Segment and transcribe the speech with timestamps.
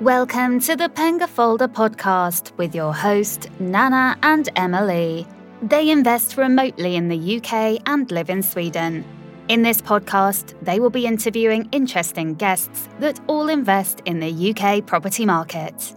[0.00, 5.24] Welcome to the Penga Folder podcast with your host, Nana and Emelie.
[5.62, 9.04] They invest remotely in the UK and live in Sweden.
[9.46, 14.84] In this podcast, they will be interviewing interesting guests that all invest in the UK
[14.84, 15.94] property market.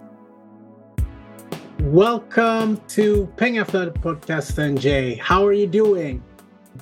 [1.79, 5.15] Welcome to Penga Folder podcast, and Jay.
[5.15, 6.21] How are you doing?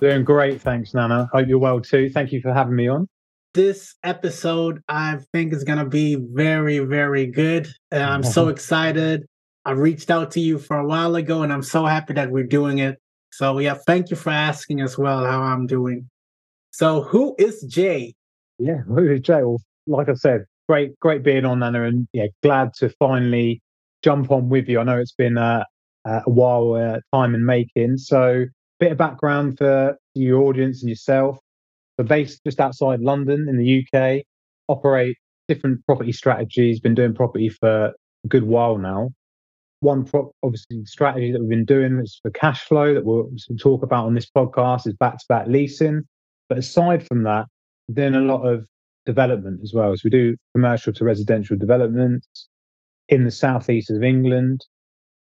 [0.02, 1.30] Doing great, thanks, Nana.
[1.32, 2.10] Hope you're well too.
[2.10, 3.08] Thank you for having me on
[3.56, 7.68] this episode I think is going to be very, very good.
[7.90, 8.52] And I'm so mm-hmm.
[8.52, 9.26] excited.
[9.64, 12.44] I reached out to you for a while ago and I'm so happy that we're
[12.44, 13.00] doing it.
[13.32, 16.08] So, yeah, thank you for asking as well how I'm doing.
[16.72, 18.14] So, who is Jay?
[18.60, 19.42] Yeah, who is Jay?
[19.42, 23.62] Well, like I said, great, great being on, Nana, and yeah, glad to finally
[24.04, 24.80] jump on with you.
[24.80, 25.64] I know it's been uh,
[26.06, 27.98] a while uh, time in making.
[27.98, 28.46] So,
[28.80, 31.40] bit of background for your audience and yourself.
[32.04, 34.26] Based just outside London in the UK,
[34.68, 35.18] operate
[35.48, 39.12] different property strategies, been doing property for a good while now.
[39.80, 43.84] One pro- obviously strategy that we've been doing is for cash flow that we'll talk
[43.84, 46.04] about on this podcast is back to back leasing.
[46.50, 47.46] But aside from that,
[47.88, 48.66] we're doing a lot of
[49.06, 49.96] development as well.
[49.96, 52.48] So we do commercial to residential developments
[53.10, 54.66] in the southeast of England.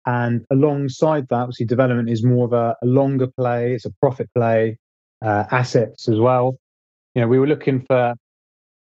[0.07, 4.29] And alongside that, obviously, development is more of a, a longer play, it's a profit
[4.35, 4.79] play
[5.25, 6.59] uh, assets as well.
[7.15, 8.15] You know, we were looking for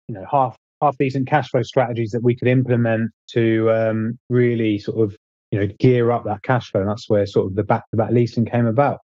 [0.08, 4.78] you know half half decent cash flow strategies that we could implement to um, really
[4.78, 5.16] sort of
[5.50, 6.80] you know gear up that cash flow.
[6.80, 9.00] And that's where sort of the back to back leasing came about.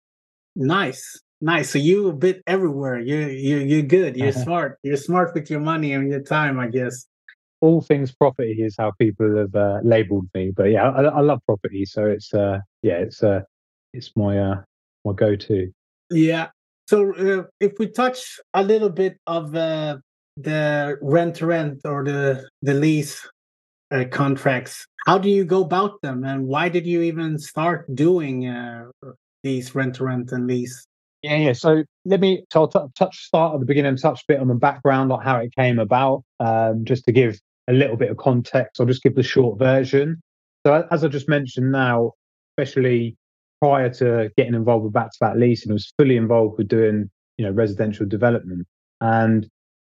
[0.56, 1.72] Nice, nice.
[1.72, 3.00] So you a bit everywhere.
[3.00, 4.16] You you you're good.
[4.16, 4.78] You're smart.
[4.84, 7.08] You're smart with your money and your time, I guess.
[7.62, 10.52] All things property is how people have uh, labelled me.
[10.56, 13.40] But yeah, I, I, love property, so it's uh yeah, it's uh
[13.94, 14.62] it's my uh
[15.06, 15.72] my go to.
[16.12, 16.50] Yeah,
[16.88, 19.98] so uh, if we touch a little bit of uh,
[20.38, 23.28] the rent to rent or the the lease
[23.92, 28.48] uh, contracts, how do you go about them, and why did you even start doing
[28.48, 28.86] uh,
[29.44, 30.86] these rent to rent and lease?
[31.22, 31.54] Yeah, yeah.
[31.54, 34.50] So let me so I'll t- touch start at the beginning, touch a bit on
[34.50, 38.18] the background, like how it came about, um, just to give a little bit of
[38.18, 38.80] context.
[38.80, 40.22] I'll just give the short version.
[40.66, 42.12] So as I just mentioned now,
[42.58, 43.16] especially
[43.64, 47.52] prior to getting involved with back-to-back leasing, I was fully involved with doing you know
[47.52, 48.68] residential development,
[49.00, 49.48] and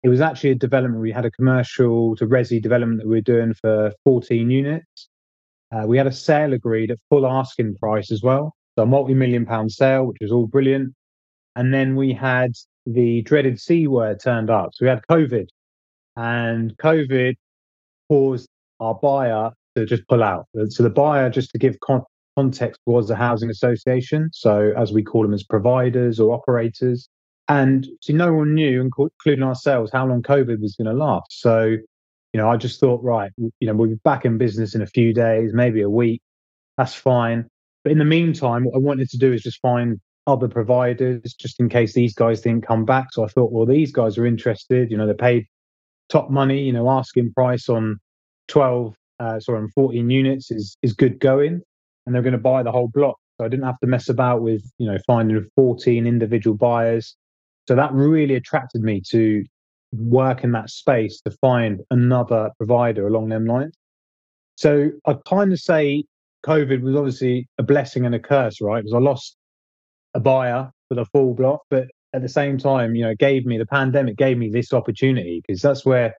[0.03, 1.03] it was actually a development.
[1.03, 5.09] We had a commercial to resi development that we were doing for 14 units.
[5.71, 9.45] Uh, we had a sale agreed at full asking price as well, so a multi-million
[9.45, 10.95] pound sale, which was all brilliant.
[11.55, 12.53] And then we had
[12.87, 14.71] the dreaded C word turned up.
[14.73, 15.47] So we had COVID,
[16.17, 17.35] and COVID
[18.09, 18.49] caused
[18.81, 20.47] our buyer to just pull out.
[20.71, 22.05] So the buyer, just to give con-
[22.39, 24.31] context was the housing association.
[24.33, 27.09] So, as we call them as providers or operators.
[27.49, 31.41] And see, no one knew, including ourselves, how long COVID was going to last.
[31.41, 31.65] So,
[32.33, 34.87] you know, I just thought, right, you know, we'll be back in business in a
[34.87, 36.21] few days, maybe a week.
[36.77, 37.49] That's fine.
[37.83, 41.59] But in the meantime, what I wanted to do is just find other providers just
[41.59, 43.09] in case these guys didn't come back.
[43.13, 44.93] So I thought, well, these guys are interested.
[44.93, 45.47] You know, they paid
[46.09, 46.61] top money.
[46.63, 47.99] You know, asking price on
[48.49, 51.63] 12, uh, sorry, on 14 units is is good going
[52.09, 53.19] and they're going to buy the whole block.
[53.37, 57.15] So I didn't have to mess about with, you know, finding 14 individual buyers.
[57.69, 59.45] So that really attracted me to
[59.93, 63.77] work in that space to find another provider along them lines.
[64.57, 66.05] So I kind of say
[66.47, 68.83] COVID was obviously a blessing and a curse, right?
[68.83, 69.37] Because I lost
[70.15, 73.45] a buyer for the full block, but at the same time, you know, it gave
[73.45, 76.15] me the pandemic gave me this opportunity because that's where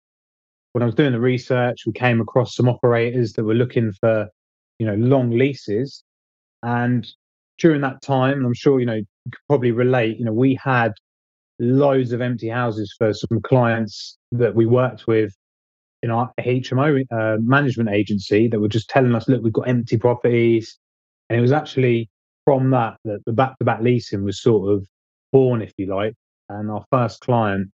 [0.74, 4.30] when I was doing the research, we came across some operators that were looking for
[4.80, 6.04] you know long leases.
[6.64, 7.08] And
[7.60, 10.94] during that time i'm sure you know you could probably relate you know we had
[11.60, 15.34] loads of empty houses for some clients that we worked with
[16.02, 19.98] in our hmo uh, management agency that were just telling us look we've got empty
[19.98, 20.78] properties.
[21.30, 22.10] And it was actually
[22.46, 24.88] from that that the back-to-back leasing was sort of
[25.32, 26.14] born if you like.
[26.48, 27.70] And our first client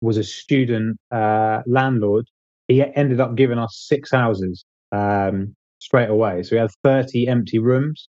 [0.00, 2.26] was a student uh, landlord.
[2.68, 5.54] He ended up giving us six houses um,
[5.84, 6.42] straight away.
[6.42, 8.08] So we had 30 empty rooms.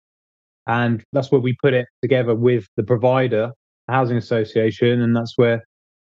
[0.66, 3.52] And that's where we put it together with the provider,
[3.88, 5.00] housing association.
[5.00, 5.64] And that's where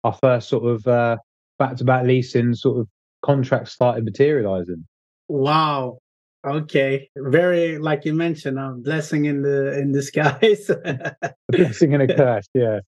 [0.05, 1.19] our first sort of
[1.59, 2.89] back to back leasing sort of
[3.23, 4.85] contracts started materializing.
[5.29, 5.99] Wow.
[6.45, 7.09] Okay.
[7.17, 10.69] Very like you mentioned, a blessing in the in disguise.
[10.85, 11.17] a
[11.49, 12.81] blessing and a curse, yeah.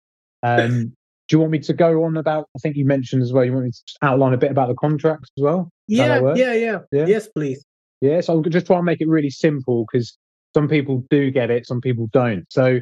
[0.42, 0.92] Um,
[1.28, 3.52] do you want me to go on about I think you mentioned as well, you
[3.52, 5.70] want me to outline a bit about the contracts as well?
[5.86, 7.06] Yeah, yeah, yeah, yeah.
[7.06, 7.64] Yes, please.
[8.04, 10.18] Yeah, so I'm just trying to make it really simple because
[10.52, 12.44] some people do get it, some people don't.
[12.50, 12.80] So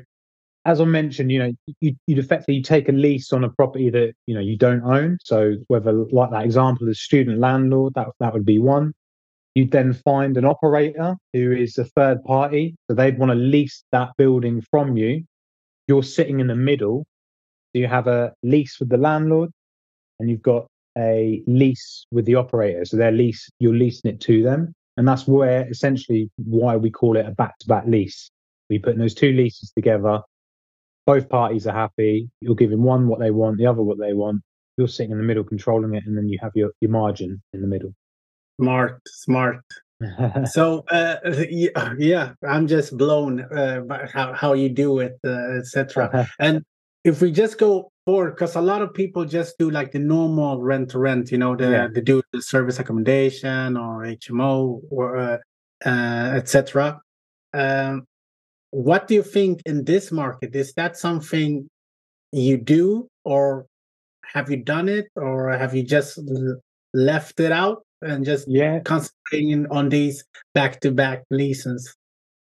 [0.65, 4.15] as I mentioned, you know, you, would effectively take a lease on a property that
[4.27, 5.19] you know you don't own.
[5.23, 8.95] So whether like that example, the student landlord, that that would be one.
[9.55, 12.75] You'd then find an operator who is a third party.
[12.89, 15.23] So they'd want to lease that building from you.
[15.87, 17.07] You're sitting in the middle.
[17.73, 19.51] So you have a lease with the landlord
[20.19, 20.67] and you've got
[20.99, 22.85] a lease with the operator.
[22.85, 24.75] So their lease, you're leasing it to them.
[24.97, 28.31] And that's where essentially why we call it a back to back lease.
[28.69, 30.21] We put those two leases together.
[31.07, 32.31] Both parties are happy.
[32.41, 34.43] You're giving one what they want, the other what they want.
[34.77, 37.61] You're sitting in the middle controlling it, and then you have your, your margin in
[37.61, 37.95] the middle.
[38.61, 39.61] Smart, smart.
[40.51, 41.17] so uh,
[41.99, 46.29] yeah, I'm just blown uh, by how, how you do it, uh, etc.
[46.39, 46.63] and
[47.05, 50.61] if we just go forward, because a lot of people just do like the normal
[50.61, 51.89] rent to rent, you know, the yeah.
[51.93, 55.39] they do the service accommodation or HMO or uh,
[55.85, 57.01] uh etc.
[57.55, 58.07] Um,
[58.71, 60.55] what do you think in this market?
[60.57, 61.69] Is that something
[62.33, 63.67] you do, or
[64.25, 66.19] have you done it, or have you just
[66.95, 70.25] left it out and just yeah concentrating on these
[70.55, 71.95] back to back leases?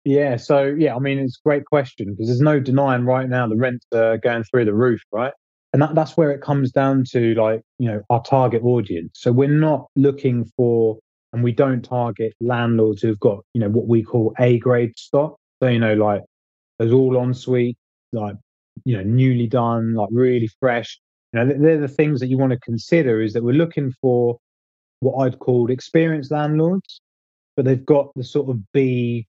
[0.05, 3.47] Yeah, so yeah, I mean it's a great question because there's no denying right now
[3.47, 5.32] the rents are going through the roof, right?
[5.72, 9.12] And that, that's where it comes down to like, you know, our target audience.
[9.14, 10.98] So we're not looking for
[11.32, 15.36] and we don't target landlords who've got, you know, what we call A grade stock.
[15.62, 16.22] So, you know, like
[16.78, 17.78] there's all en suite,
[18.12, 18.36] like,
[18.84, 21.00] you know, newly done, like really fresh.
[21.32, 24.38] You know, they're the things that you want to consider is that we're looking for
[25.00, 27.00] what I'd call experienced landlords,
[27.56, 29.26] but they've got the sort of B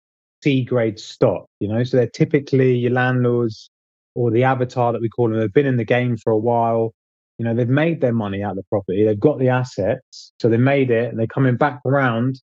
[0.44, 1.82] C grade stock, you know.
[1.82, 3.70] So they're typically your landlords
[4.18, 5.38] or the avatar that we call them.
[5.38, 6.92] They've been in the game for a while.
[7.38, 9.04] You know, they've made their money out of the property.
[9.04, 11.08] They've got the assets, so they made it.
[11.08, 12.40] And they're coming back around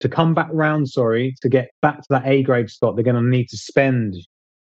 [0.00, 0.88] to come back round.
[0.88, 4.14] Sorry, to get back to that A grade spot, they're going to need to spend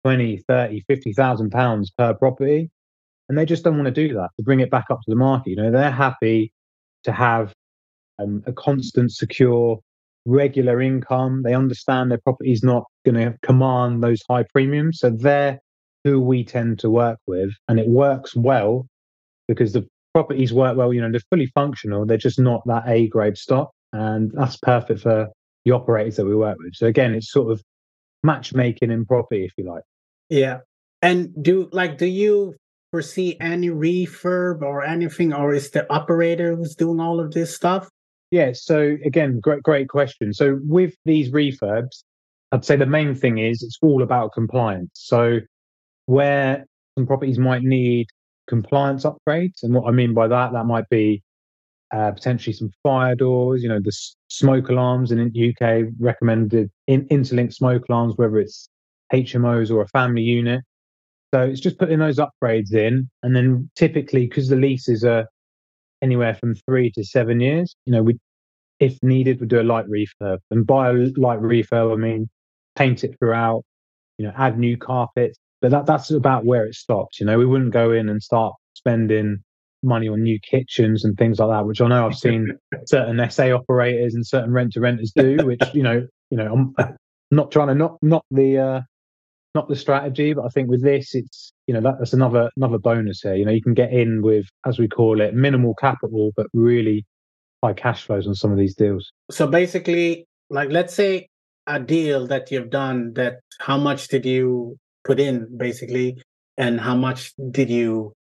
[0.03, 2.69] 20, 30, 50,000 pounds per property.
[3.29, 5.15] And they just don't want to do that to bring it back up to the
[5.15, 5.51] market.
[5.51, 6.53] You know, they're happy
[7.05, 7.55] to have
[8.19, 9.79] um, a constant, secure
[10.25, 11.43] regular income.
[11.45, 14.99] They understand their property is not going to command those high premiums.
[14.99, 15.61] So they're
[16.05, 17.51] who we tend to work with.
[17.69, 18.87] And it works well
[19.49, 20.93] because the properties work well.
[20.93, 22.07] You know, they're fully functional.
[22.07, 23.71] They're just not that A grade stock.
[23.93, 25.29] And that's perfect for
[25.65, 26.75] the operators that we work with.
[26.75, 27.63] So again, it's sort of
[28.23, 29.83] matchmaking in property, if you like.
[30.29, 30.59] Yeah.
[31.03, 32.55] And do like, do you
[32.93, 37.89] foresee any refurb or anything, or is the operator who's doing all of this stuff?
[38.31, 38.53] Yeah.
[38.53, 40.33] So again, great, great question.
[40.33, 42.05] So with these refurbs,
[42.53, 44.91] I'd say the main thing is it's all about compliance.
[44.95, 45.41] So
[46.11, 46.67] where
[46.99, 48.09] some properties might need
[48.49, 51.23] compliance upgrades, and what I mean by that, that might be
[51.93, 53.93] uh, potentially some fire doors, you know, the
[54.29, 58.69] smoke alarms in the UK recommended in, interlinked smoke alarms, whether it's
[59.13, 60.63] HMOs or a family unit.
[61.33, 65.27] So it's just putting those upgrades in, and then typically because the leases are
[66.03, 67.77] anywhere from three to seven years.
[67.87, 68.19] You know, we,
[68.81, 70.39] if needed, we do a light refurb.
[70.51, 72.29] And by a light refurb, I mean
[72.75, 73.63] paint it throughout.
[74.19, 75.39] You know, add new carpets.
[75.61, 77.21] But that that's about where it stops.
[77.21, 79.43] You know, we wouldn't go in and start spending
[79.83, 83.55] money on new kitchens and things like that, which I know I've seen certain SA
[83.55, 85.39] operators and certain rent to renters do.
[85.45, 86.97] Which you know, you know, I'm
[87.31, 88.81] not trying to not not the uh,
[89.55, 92.79] not the strategy, but I think with this, it's you know that, that's another another
[92.79, 93.35] bonus here.
[93.35, 97.05] You know, you can get in with as we call it minimal capital, but really
[97.63, 99.11] high cash flows on some of these deals.
[99.31, 101.29] So basically, like let's say
[101.67, 106.23] a deal that you've done, that how much did you put in basically,
[106.57, 108.13] and how much did you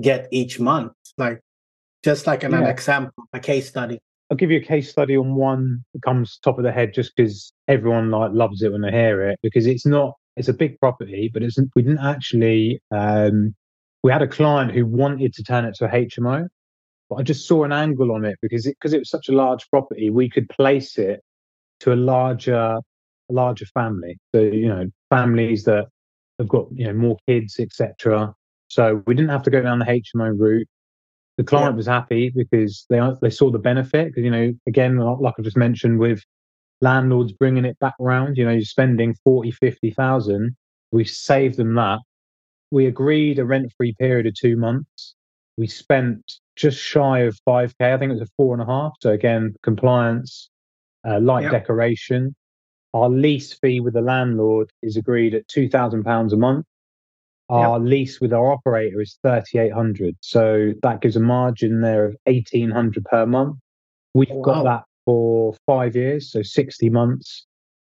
[0.00, 0.92] get each month?
[1.18, 1.40] Like
[2.02, 2.60] just like an, yeah.
[2.60, 3.98] an example, a case study.
[4.30, 7.14] I'll give you a case study on one that comes top of the head just
[7.14, 10.78] because everyone like loves it when they hear it because it's not it's a big
[10.80, 12.80] property, but it's we didn't actually.
[12.90, 13.54] Um,
[14.02, 16.48] we had a client who wanted to turn it to a HMO,
[17.08, 19.32] but I just saw an angle on it because it because it was such a
[19.32, 21.20] large property, we could place it
[21.80, 22.78] to a larger
[23.28, 24.18] larger family.
[24.34, 25.86] So you know, families that
[26.42, 28.34] have got you know more kids, etc.
[28.68, 30.68] So we didn't have to go down the HMO route.
[31.38, 31.76] The client yeah.
[31.76, 34.08] was happy because they they saw the benefit.
[34.08, 36.22] Because you know, again, like I just mentioned, with
[36.82, 38.36] landlords bringing it back around.
[38.36, 40.54] You know, you're spending 40, 50,000.
[40.90, 42.00] We saved them that.
[42.70, 45.14] We agreed a rent free period of two months.
[45.56, 47.74] We spent just shy of 5K.
[47.80, 48.92] I think it was a four and a half.
[49.00, 50.50] So again, compliance,
[51.06, 51.52] uh, light yep.
[51.52, 52.34] decoration.
[52.94, 56.66] Our lease fee with the landlord is agreed at £2,000 a month.
[57.48, 57.88] Our yep.
[57.88, 63.26] lease with our operator is 3800 So that gives a margin there of 1800 per
[63.26, 63.56] month.
[64.14, 64.42] We've wow.
[64.42, 67.46] got that for five years, so 60 months.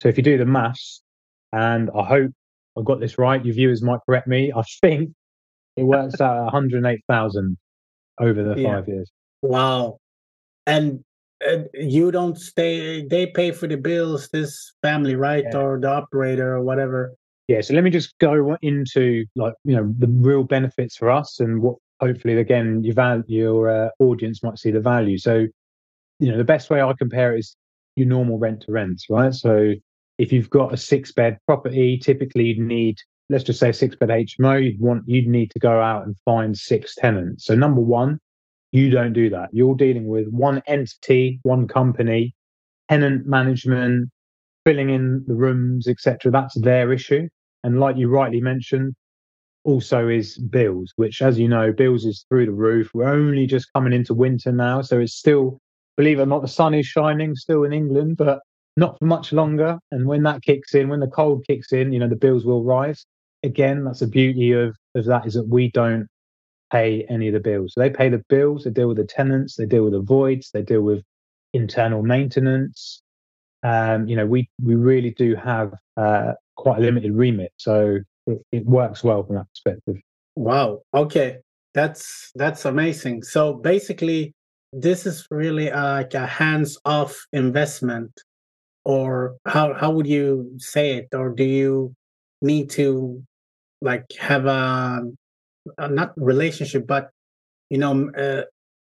[0.03, 1.03] So if you do the maths,
[1.53, 2.31] and I hope
[2.77, 4.53] I've got this right, your viewers might correct me.
[4.55, 5.11] I think
[5.77, 7.57] it works out 108,000
[8.21, 8.75] over the yeah.
[8.75, 9.11] five years.
[9.43, 9.99] Wow.
[10.67, 11.03] And
[11.75, 13.07] you don't stay.
[13.07, 14.29] They pay for the bills.
[14.31, 15.59] This family, right, yeah.
[15.59, 17.15] or the operator, or whatever.
[17.47, 17.61] Yeah.
[17.61, 21.63] So let me just go into like you know the real benefits for us and
[21.63, 25.19] what hopefully again your val- your uh, audience might see the value.
[25.19, 25.47] So
[26.19, 27.57] you know the best way I compare it is
[27.97, 29.35] your normal rent to rent, right?
[29.35, 29.75] So
[30.19, 32.99] if you've got a six bed property, typically you'd need
[33.31, 36.57] let's just say six bed HMO, you'd want you'd need to go out and find
[36.57, 37.47] six tenants.
[37.47, 38.19] So number one,
[38.73, 39.49] you don't do that.
[39.53, 42.35] You're dealing with one entity, one company,
[42.91, 44.11] tenant management,
[44.65, 46.31] filling in the rooms, etc.
[46.31, 47.29] That's their issue.
[47.65, 48.95] And like you rightly mentioned,
[49.65, 52.91] also is bills, which, as you know, bills is through the roof.
[52.95, 55.59] We're only just coming into winter now, so it's still,
[55.97, 58.41] believe it or not, the sun is shining still in England, but
[58.77, 59.79] not for much longer.
[59.91, 62.65] And when that kicks in, when the cold kicks in, you know, the bills will
[62.65, 63.05] rise.
[63.43, 66.07] Again, that's the beauty of, of that is that we don't
[66.71, 67.75] pay any of the bills.
[67.75, 70.51] So they pay the bills, they deal with the tenants, they deal with the voids,
[70.53, 71.03] they deal with
[71.53, 73.03] internal maintenance.
[73.63, 78.39] Um, you know, we we really do have uh, quite a limited remit, so it,
[78.53, 79.97] it works well from that perspective.
[80.37, 80.83] Wow.
[80.95, 81.39] Okay,
[81.75, 83.25] that's that's amazing.
[83.25, 84.33] So basically,
[84.73, 88.13] this is really uh, like a hands-off investment,
[88.85, 91.09] or how how would you say it?
[91.13, 91.95] Or do you
[92.43, 93.23] need to
[93.81, 95.03] like have a
[95.79, 97.11] uh, not relationship, but
[97.71, 98.43] you know, uh,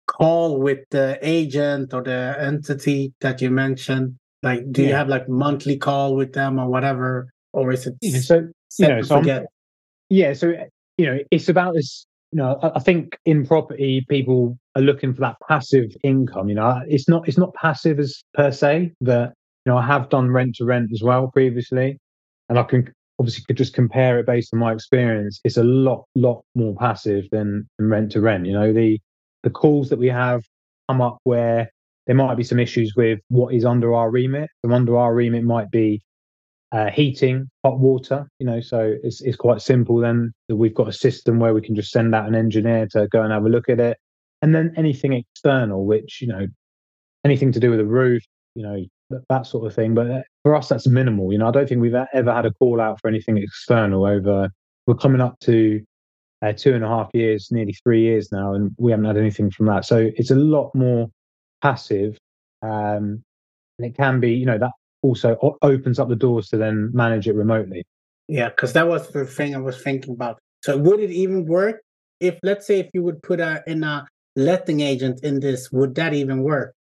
[0.07, 4.15] call with the agent or the entity that you mentioned?
[4.41, 4.89] Like, do yeah.
[4.89, 8.47] you have like monthly call with them or whatever, or is it yeah, so
[8.79, 9.01] you know?
[9.01, 9.21] So
[10.09, 10.53] yeah, so
[10.97, 12.05] you know, it's about this.
[12.31, 16.49] You know, I, I think in property, people are looking for that passive income.
[16.49, 19.33] You know, it's not it's not passive as per se, that
[19.65, 21.97] you know, I have done rent to rent as well previously,
[22.49, 26.05] and I can obviously could just compare it based on my experience, it's a lot,
[26.15, 28.45] lot more passive than, rent to rent.
[28.45, 28.99] You know, the
[29.43, 30.41] the calls that we have
[30.89, 31.69] come up where
[32.07, 34.49] there might be some issues with what is under our remit.
[34.63, 36.01] And under our remit might be
[36.71, 38.27] uh, heating, hot water.
[38.39, 39.97] You know, so it's it's quite simple.
[39.97, 43.07] Then that we've got a system where we can just send out an engineer to
[43.09, 43.97] go and have a look at it,
[44.41, 46.47] and then anything external, which you know,
[47.23, 48.23] anything to do with the roof,
[48.55, 49.93] you know, that, that sort of thing.
[49.93, 51.31] But uh, for us, that's minimal.
[51.31, 54.49] You know, I don't think we've ever had a call out for anything external over.
[54.85, 55.81] We're coming up to
[56.41, 59.49] uh, two and a half years, nearly three years now, and we haven't had anything
[59.49, 59.85] from that.
[59.85, 61.09] So it's a lot more
[61.61, 62.17] passive,
[62.61, 63.23] um,
[63.79, 64.71] and it can be, you know, that
[65.01, 67.85] also o- opens up the doors to then manage it remotely.
[68.27, 70.39] Yeah, because that was the thing I was thinking about.
[70.63, 71.81] So would it even work
[72.19, 75.95] if, let's say, if you would put a in a letting agent in this, would
[75.95, 76.73] that even work,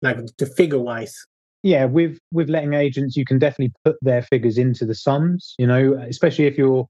[0.00, 1.26] like the figure wise?
[1.62, 5.54] Yeah, with with letting agents, you can definitely put their figures into the sums.
[5.58, 6.86] You know, especially if you're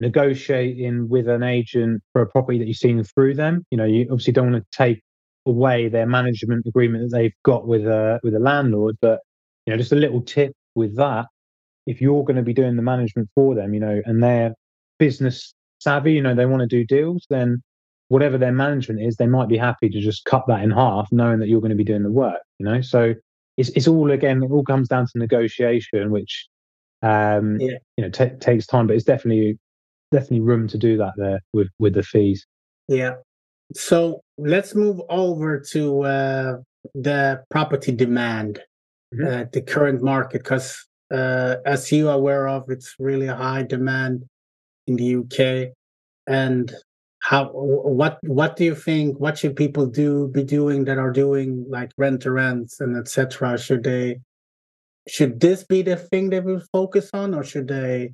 [0.00, 3.64] negotiating with an agent for a property that you've seen through them.
[3.70, 5.02] You know, you obviously don't want to take
[5.46, 8.96] away their management agreement that they've got with a with a landlord.
[9.00, 9.20] But
[9.66, 11.26] you know, just a little tip with that:
[11.86, 14.54] if you're going to be doing the management for them, you know, and they're
[14.98, 17.62] business savvy, you know, they want to do deals, then
[18.08, 21.40] whatever their management is, they might be happy to just cut that in half, knowing
[21.40, 22.40] that you're going to be doing the work.
[22.58, 23.14] You know, so
[23.56, 26.48] it's, it's all again it all comes down to negotiation which
[27.02, 27.78] um yeah.
[27.96, 29.58] you know t- takes time but it's definitely
[30.12, 32.46] definitely room to do that there with with the fees
[32.88, 33.14] yeah
[33.74, 36.56] so let's move over to uh
[36.94, 38.60] the property demand
[39.14, 39.26] mm-hmm.
[39.26, 43.62] uh, the current market because uh as you are aware of it's really a high
[43.62, 44.24] demand
[44.86, 45.72] in the uk
[46.26, 46.74] and
[47.24, 51.64] how what what do you think what should people do be doing that are doing
[51.70, 54.18] like rent to rents and etc should they
[55.08, 58.12] should this be the thing they will focus on or should they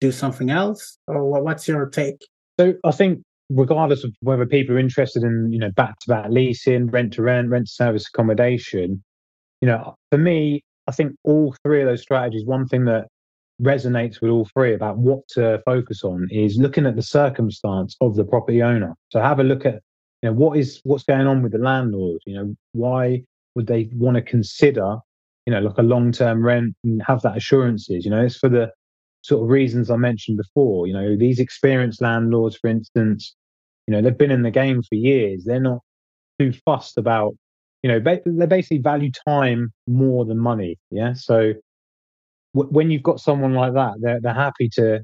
[0.00, 0.98] do something else?
[1.06, 2.24] Or what's your take?
[2.58, 6.26] So i think regardless of whether people are interested in you know back to back
[6.28, 9.02] leasing rent to rent rent service accommodation
[9.62, 13.06] you know for me i think all three of those strategies one thing that
[13.62, 18.14] resonates with all three about what to focus on is looking at the circumstance of
[18.14, 18.94] the property owner.
[19.10, 19.82] So have a look at
[20.22, 22.20] you know what is what's going on with the landlord.
[22.26, 23.22] You know why
[23.54, 24.96] would they want to consider
[25.46, 28.04] you know like a long term rent and have that assurances.
[28.04, 28.70] You know it's for the
[29.22, 30.86] sort of reasons I mentioned before.
[30.86, 33.34] You know these experienced landlords, for instance,
[33.86, 35.44] you know they've been in the game for years.
[35.44, 35.80] They're not
[36.38, 37.34] too fussed about
[37.82, 40.78] you know they basically value time more than money.
[40.92, 41.54] Yeah, so
[42.52, 45.00] when you've got someone like that, they're they're happy to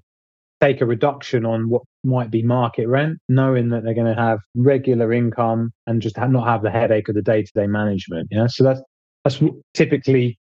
[0.60, 4.38] take a reduction on what might be market rent, knowing that they're going to have
[4.54, 8.28] regular income and just have, not have the headache of the day to day management.
[8.30, 8.80] Yeah, so that's
[9.24, 9.40] that's
[9.74, 10.38] typically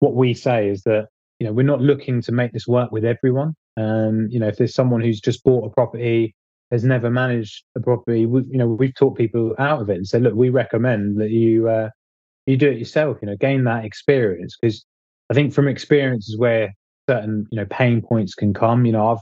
[0.00, 1.08] what we say is that
[1.38, 3.54] you know we're not looking to make this work with everyone.
[3.76, 6.34] And you know, if there's someone who's just bought a property,
[6.70, 10.06] has never managed a property, we, you know, we've taught people out of it and
[10.06, 11.88] said, look, we recommend that you uh,
[12.46, 13.18] you do it yourself.
[13.22, 14.84] You know, gain that experience because
[15.30, 16.74] I think from experiences where
[17.08, 18.84] certain you know pain points can come.
[18.86, 19.18] You know, I've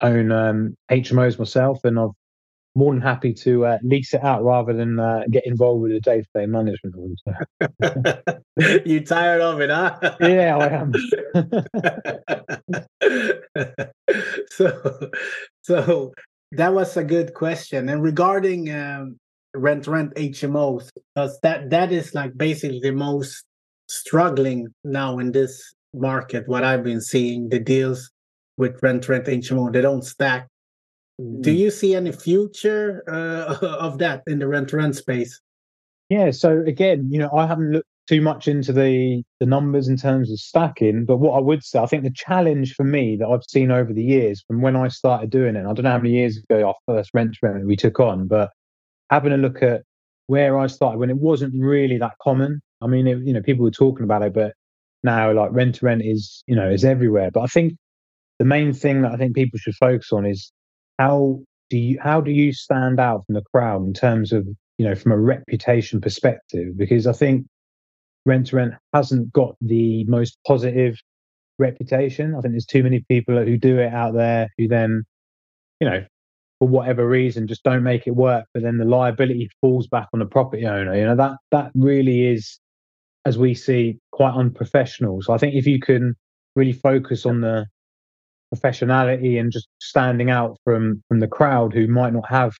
[0.00, 2.10] own um, HMOs myself, and I've
[2.76, 6.00] more than happy to uh, lease it out rather than uh, get involved with the
[6.00, 7.04] day-to-day management of
[7.80, 8.82] it.
[8.86, 9.96] you tired of it, huh?
[10.20, 10.92] yeah, I am.
[14.50, 15.10] so,
[15.62, 16.12] so
[16.52, 17.88] that was a good question.
[17.88, 19.18] And regarding um,
[19.54, 23.44] rent rent HMOs, because that that is like basically the most
[23.88, 26.48] struggling now in this market.
[26.48, 28.10] What I've been seeing, the deals
[28.56, 30.48] with rent rent HMO, they don't stack
[31.18, 31.56] do mm.
[31.56, 35.40] you see any future uh, of that in the rent rent space?
[36.08, 36.30] Yeah.
[36.32, 40.30] So again, you know, I haven't looked too much into the the numbers in terms
[40.30, 43.44] of stacking, but what I would say, I think the challenge for me that I've
[43.44, 46.10] seen over the years from when I started doing it, I don't know how many
[46.10, 48.50] years ago our first rent rent we took on, but
[49.10, 49.82] having a look at
[50.26, 52.60] where I started when it wasn't really that common.
[52.84, 54.52] I mean, it, you know, people were talking about it, but
[55.02, 57.30] now like rent to rent is you know is everywhere.
[57.30, 57.74] But I think
[58.38, 60.52] the main thing that I think people should focus on is
[60.98, 64.46] how do you how do you stand out from the crowd in terms of
[64.78, 66.76] you know from a reputation perspective?
[66.76, 67.46] Because I think
[68.26, 70.96] rent to rent hasn't got the most positive
[71.58, 72.34] reputation.
[72.34, 75.04] I think there's too many people who do it out there who then,
[75.80, 76.04] you know,
[76.58, 78.46] for whatever reason, just don't make it work.
[78.54, 80.96] But then the liability falls back on the property owner.
[80.96, 82.58] You know that that really is,
[83.24, 85.22] as we see, quite unprofessional.
[85.22, 86.14] So I think if you can
[86.56, 87.66] really focus on the
[88.54, 92.54] professionality and just standing out from from the crowd who might not have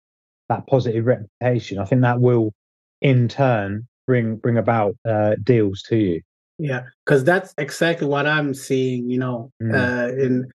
[0.49, 2.52] that positive reputation i think that will
[3.00, 6.21] in turn bring bring about uh, deals to you
[6.59, 9.73] yeah because that's exactly what i'm seeing you know mm.
[9.73, 10.50] uh, in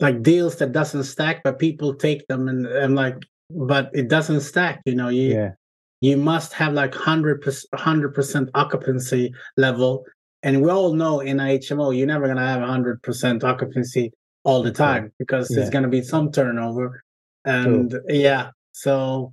[0.00, 3.16] like deals that doesn't stack but people take them and i'm like
[3.50, 5.50] but it doesn't stack you know you yeah.
[6.00, 10.04] You must have like 100 100% occupancy level.
[10.42, 14.12] And we all know in HMO, you're never going to have 100% occupancy
[14.44, 15.56] all the time because yeah.
[15.56, 17.02] there's going to be some turnover.
[17.44, 18.02] And True.
[18.08, 19.32] yeah so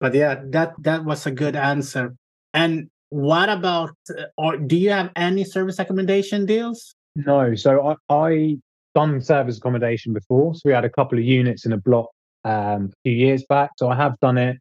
[0.00, 2.14] but yeah that that was a good answer.
[2.54, 6.94] And what about uh, or do you have any service accommodation deals?
[7.14, 8.56] No so i i
[8.94, 12.08] done service accommodation before so we had a couple of units in a block
[12.44, 13.70] um, a few years back.
[13.78, 14.56] So i have done it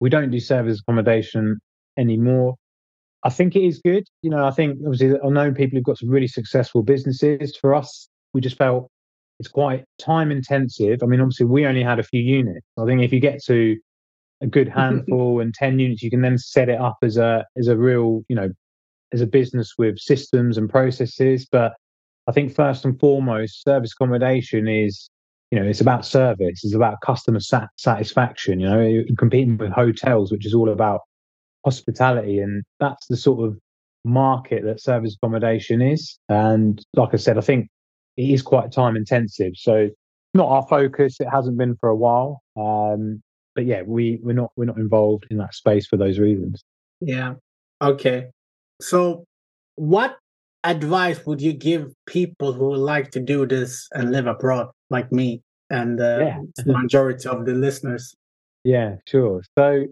[0.00, 1.58] we don't do service accommodation
[1.98, 2.54] anymore
[3.24, 5.98] i think it is good you know i think obviously i know people who've got
[5.98, 8.90] some really successful businesses for us we just felt
[9.38, 11.00] it's quite time intensive.
[11.02, 12.66] I mean, obviously, we only had a few units.
[12.78, 13.76] I think if you get to
[14.40, 17.68] a good handful and 10 units, you can then set it up as a, as
[17.68, 18.50] a real, you know,
[19.12, 21.46] as a business with systems and processes.
[21.50, 21.72] But
[22.26, 25.08] I think first and foremost, service accommodation is,
[25.50, 28.60] you know, it's about service, it's about customer sat- satisfaction.
[28.60, 31.00] You know, you're competing with hotels, which is all about
[31.64, 32.38] hospitality.
[32.38, 33.58] And that's the sort of
[34.04, 36.18] market that service accommodation is.
[36.28, 37.68] And like I said, I think
[38.16, 39.52] it is quite time intensive.
[39.56, 39.88] So
[40.34, 41.16] not our focus.
[41.20, 42.42] It hasn't been for a while.
[42.56, 43.22] Um,
[43.54, 46.62] but yeah, we we're not we're not involved in that space for those reasons.
[47.00, 47.34] Yeah.
[47.82, 48.26] Okay.
[48.80, 49.24] So
[49.76, 50.16] what
[50.64, 55.12] advice would you give people who would like to do this and live abroad like
[55.12, 56.38] me and uh, yeah.
[56.56, 58.14] the majority of the listeners?
[58.64, 59.42] Yeah, sure.
[59.56, 59.86] So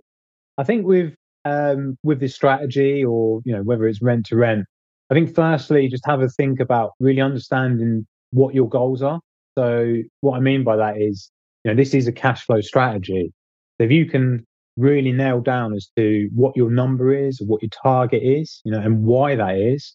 [0.59, 4.66] I think with um, with this strategy or you know whether it's rent to rent,
[5.11, 9.20] I think firstly just have a think about really understanding what your goals are.
[9.57, 11.31] So what I mean by that is,
[11.64, 13.33] you know, this is a cash flow strategy.
[13.79, 14.44] So if you can
[14.76, 18.81] really nail down as to what your number is, what your target is, you know,
[18.81, 19.94] and why that is,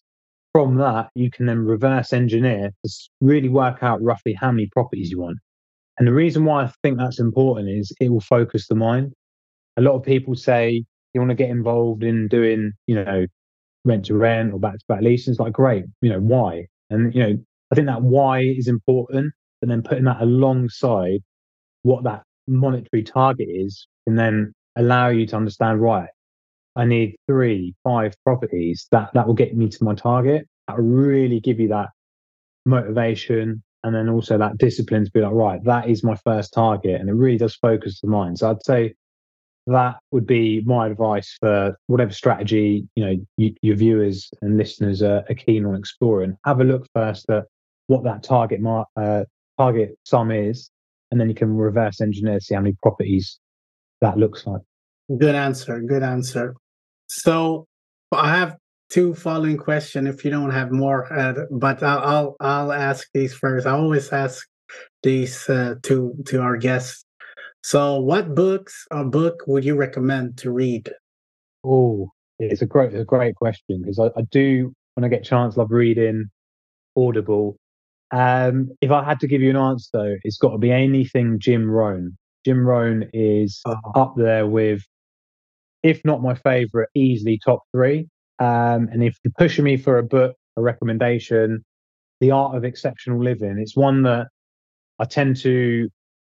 [0.52, 5.10] from that you can then reverse engineer to really work out roughly how many properties
[5.10, 5.38] you want.
[5.98, 9.12] And the reason why I think that's important is it will focus the mind.
[9.76, 10.84] A lot of people say
[11.14, 13.26] you want to get involved in doing, you know,
[13.84, 15.38] rent to rent or back to back leases.
[15.38, 16.66] Like, great, you know, why?
[16.90, 17.36] And you know,
[17.70, 21.20] I think that why is important, and then putting that alongside
[21.82, 26.08] what that monetary target is, can then allow you to understand, right,
[26.76, 30.48] I need three, five properties that that will get me to my target.
[30.68, 31.90] That will really give you that
[32.64, 37.00] motivation and then also that discipline to be like, right, that is my first target.
[37.00, 38.38] And it really does focus the mind.
[38.38, 38.94] So I'd say
[39.66, 45.02] that would be my advice for whatever strategy, you know, you, your viewers and listeners
[45.02, 46.36] are, are, keen on exploring.
[46.44, 47.44] Have a look first at
[47.86, 49.24] what that target mar- uh,
[49.58, 50.70] target sum is,
[51.10, 53.38] and then you can reverse engineer see how many properties
[54.00, 54.62] that looks like.
[55.18, 55.80] Good answer.
[55.80, 56.54] Good answer.
[57.20, 57.66] So
[58.10, 58.56] I have
[58.88, 60.08] two following questions.
[60.08, 63.66] If you don't have more, uh, but I'll, I'll, I'll ask these first.
[63.66, 64.46] I always ask
[65.02, 67.04] these uh, to to our guests.
[67.62, 70.90] So, what books or book would you recommend to read?
[71.64, 75.24] Oh, it's a great, a great question because I, I, do when I get a
[75.24, 76.30] chance love reading
[76.96, 77.56] Audible.
[78.10, 81.38] Um, if I had to give you an answer, though, it's got to be anything
[81.38, 82.16] Jim Rohn.
[82.44, 83.76] Jim Rohn is oh.
[83.94, 84.82] up there with,
[85.82, 88.08] if not my favorite, easily top three.
[88.38, 91.64] Um, and if you're pushing me for a book, a recommendation,
[92.20, 94.28] The Art of Exceptional Living, it's one that
[94.98, 95.88] I tend to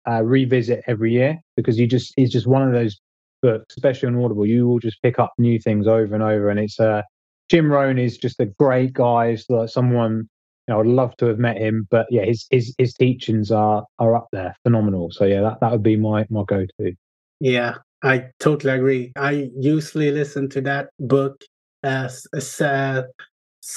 [0.09, 3.01] uh, revisit every year because you just it's just one of those
[3.41, 4.47] books, especially on Audible.
[4.47, 7.03] You will just pick up new things over and over, and it's uh,
[7.49, 9.31] Jim Rohn is just a great guy.
[9.31, 10.29] He's like someone
[10.69, 13.85] you know, I'd love to have met him, but yeah, his his his teachings are
[13.99, 15.11] are up there, phenomenal.
[15.11, 16.93] So yeah, that that would be my my go to.
[17.41, 19.13] Yeah, I totally agree.
[19.17, 21.43] I usually listen to that book
[21.83, 23.05] as, as uh,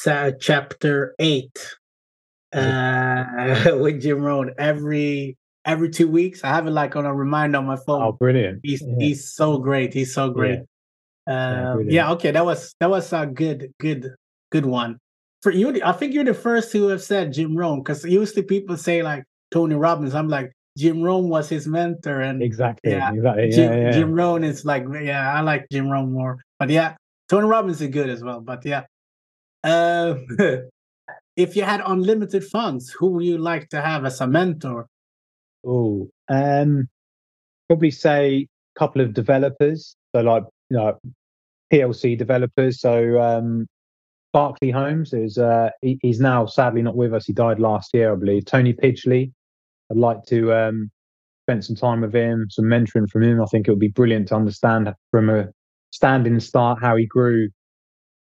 [0.08, 1.76] uh, chapter eight
[2.54, 3.26] uh,
[3.80, 6.44] with Jim Rohn every every two weeks.
[6.44, 8.02] I have it like on a reminder on my phone.
[8.02, 8.62] Oh, brilliant!
[8.64, 8.96] He's yeah.
[8.98, 9.94] he's so great.
[9.94, 10.60] He's so great.
[11.28, 11.72] Yeah.
[11.72, 14.14] Um, yeah, okay, that was that was a good good
[14.52, 15.00] good one.
[15.42, 18.78] For you, I think you're the first who have said Jim Rohn because usually people
[18.78, 20.16] say like Tony Robbins.
[20.16, 23.50] I'm like Jim Rohn was his mentor, and exactly, yeah, exactly.
[23.50, 23.92] Jim, yeah, yeah.
[23.92, 26.96] Jim Rohn is like yeah, I like Jim Rohn more, but yeah,
[27.30, 28.42] Tony Robbins is good as well.
[28.42, 28.84] But yeah,
[29.64, 30.16] uh,
[31.38, 34.88] if you had unlimited funds, who would you like to have as a mentor?
[35.66, 36.88] Oh, um,
[37.68, 39.96] probably say a couple of developers.
[40.14, 41.00] So like you know,
[41.72, 42.80] PLC developers.
[42.80, 43.68] So um,
[44.34, 47.26] Berkeley Homes is uh, he, he's now sadly not with us.
[47.26, 48.46] He died last year, I believe.
[48.46, 49.32] Tony Pidgley.
[49.92, 50.92] I'd like to um,
[51.46, 53.42] spend some time with him, some mentoring from him.
[53.42, 55.48] I think it would be brilliant to understand from a
[55.92, 57.50] standing start how he grew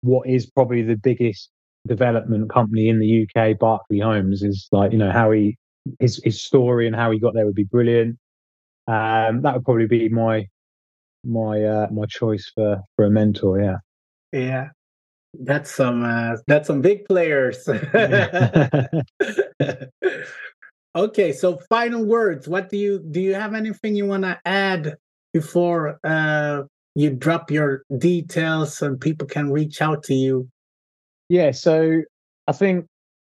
[0.01, 1.49] what is probably the biggest
[1.87, 5.57] development company in the UK, Berkeley Homes, is like, you know, how he
[5.99, 8.17] his his story and how he got there would be brilliant.
[8.87, 10.47] Um, that would probably be my
[11.25, 13.61] my uh, my choice for for a mentor.
[13.61, 13.77] Yeah.
[14.31, 14.69] Yeah.
[15.33, 17.67] That's some uh, that's some big players.
[21.03, 22.47] okay, so final words.
[22.47, 24.95] What do you do you have anything you want to add
[25.33, 26.63] before uh
[26.95, 30.49] you drop your details and people can reach out to you?
[31.29, 32.01] Yeah, so
[32.47, 32.85] I think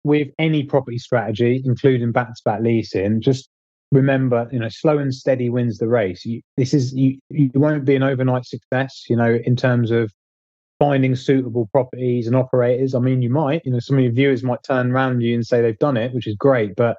[0.03, 3.49] with any property strategy, including back-to-back leasing, just
[3.93, 6.25] remember, you know, slow and steady wins the race.
[6.25, 7.19] You, this is you.
[7.31, 10.13] You won't be an overnight success, you know, in terms of
[10.81, 12.95] finding suitable properties and operators.
[12.95, 15.47] I mean, you might, you know, some of your viewers might turn around you and
[15.47, 16.75] say they've done it, which is great.
[16.77, 16.97] But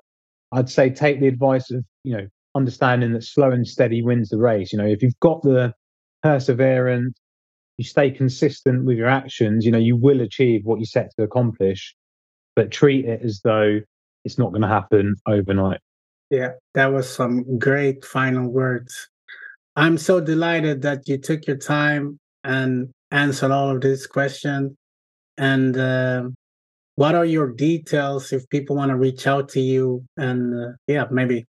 [0.51, 4.38] I'd say take the advice of, you know, understanding that slow and steady wins the
[4.38, 4.71] race.
[4.71, 5.73] You know, if you've got the
[6.23, 7.13] perseverance,
[7.77, 11.23] you stay consistent with your actions, you know, you will achieve what you set to
[11.23, 11.95] accomplish.
[12.55, 13.81] But treat it as though
[14.23, 15.81] it's not going to happen overnight.
[16.29, 19.10] Yeah, that was some great final words.
[19.75, 24.71] I'm so delighted that you took your time and answered all of these questions.
[25.38, 26.29] And uh,
[26.95, 30.03] what are your details if people want to reach out to you?
[30.17, 31.45] And uh, yeah, maybe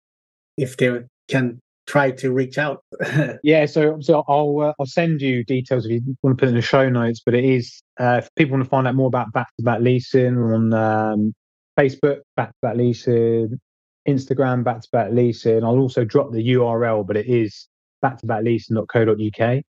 [0.57, 2.83] if they can try to reach out.
[3.43, 6.55] yeah, so so I'll uh, I'll send you details if you want to put in
[6.55, 7.21] the show notes.
[7.25, 9.81] But it is uh, if people want to find out more about back to back
[9.81, 11.35] leasing on um,
[11.79, 13.61] Facebook, back to back leasing,
[14.09, 15.65] Instagram, back to back leasing.
[15.65, 17.69] I'll also drop the URL, but it is
[18.03, 19.63] back to back leasing.co.uk.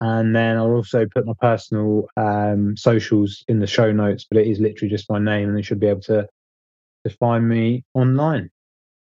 [0.00, 4.46] And then I'll also put my personal um, socials in the show notes, but it
[4.46, 6.26] is literally just my name, and they should be able to
[7.04, 8.50] to find me online.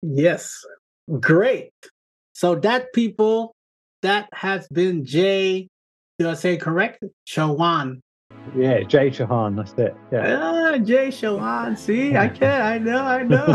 [0.02, 0.66] Yes,
[1.20, 1.74] great.
[2.34, 3.56] So that people,
[4.02, 5.68] that has been Jay.
[6.18, 7.04] Do I say correct?
[7.28, 8.02] Chauhan.
[8.56, 9.96] Yeah, Jay Shahan, That's it.
[10.12, 10.40] Yeah.
[10.42, 11.78] Ah, Jay Chauhan.
[11.78, 12.62] See, I can.
[12.62, 13.02] I know.
[13.02, 13.46] I know.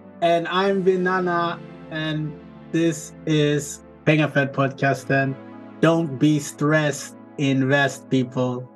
[0.20, 1.58] and I'm Vinana,
[1.90, 2.38] and
[2.72, 5.36] this is Pengafed podcast then.
[5.80, 8.68] Don't be stressed, invest people.